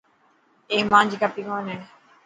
[0.71, 1.77] اي مانجي ڪاپي ڪون هي.